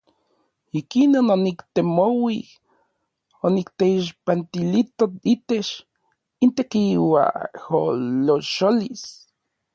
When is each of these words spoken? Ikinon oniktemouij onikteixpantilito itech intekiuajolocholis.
Ikinon 0.79 1.27
oniktemouij 1.35 2.39
onikteixpantilito 3.47 5.05
itech 5.33 5.71
intekiuajolocholis. 6.45 9.03